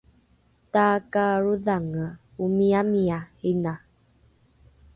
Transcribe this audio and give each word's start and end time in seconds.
takaarodhange 0.73 2.05
omiamia 2.43 3.17
’ina 3.49 3.73